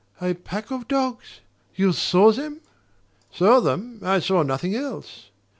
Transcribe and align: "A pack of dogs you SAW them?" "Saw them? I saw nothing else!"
"A 0.19 0.33
pack 0.33 0.71
of 0.71 0.87
dogs 0.87 1.41
you 1.75 1.93
SAW 1.93 2.31
them?" 2.31 2.61
"Saw 3.31 3.59
them? 3.59 3.99
I 4.01 4.17
saw 4.19 4.41
nothing 4.41 4.73
else!" 4.73 5.29